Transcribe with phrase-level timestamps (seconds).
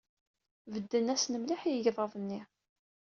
[0.73, 2.41] Bedden-asen mliḥ i yegḍaḍ-nni.